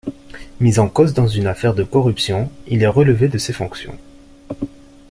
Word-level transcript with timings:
Mis 0.59 0.79
en 0.79 0.89
cause 0.89 1.13
dans 1.13 1.27
une 1.27 1.45
affaire 1.45 1.75
de 1.75 1.83
corruption 1.83 2.49
il 2.67 2.81
est 2.81 2.87
relevé 2.87 3.27
de 3.27 3.37
ses 3.37 3.53
fonctions. 3.53 3.99